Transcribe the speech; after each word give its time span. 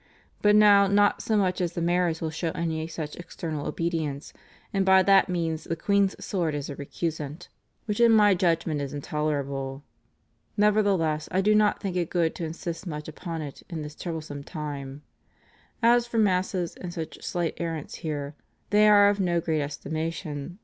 But 0.41 0.55
now 0.55 0.87
not 0.87 1.21
so 1.21 1.37
much 1.37 1.61
as 1.61 1.73
the 1.73 1.79
mayors 1.81 2.21
will 2.21 2.31
show 2.31 2.49
any 2.55 2.87
such 2.87 3.15
external 3.17 3.67
obedience, 3.67 4.33
and 4.73 4.83
by 4.83 5.03
that 5.03 5.29
means 5.29 5.65
the 5.65 5.75
queen's 5.75 6.15
sword 6.25 6.55
is 6.55 6.71
a 6.71 6.75
recusant, 6.75 7.49
which 7.85 7.99
in 7.99 8.11
my 8.11 8.33
judgment 8.33 8.81
is 8.81 8.95
intolerable. 8.95 9.83
Nevertheless 10.57 11.29
I 11.31 11.41
do 11.41 11.53
not 11.53 11.81
think 11.81 11.95
it 11.95 12.09
good 12.09 12.33
to 12.33 12.45
insist 12.45 12.87
much 12.87 13.07
upon 13.07 13.43
it 13.43 13.61
in 13.69 13.83
this 13.83 13.93
troublesome 13.95 14.43
time. 14.43 15.03
As 15.83 16.07
for 16.07 16.17
Masses 16.17 16.73
and 16.75 16.91
such 16.91 17.23
slight 17.23 17.53
errants 17.57 17.93
here, 17.97 18.33
they 18.71 18.87
are 18.89 19.07
of 19.07 19.19
no 19.19 19.39
great 19.39 19.61
estimation. 19.61 20.57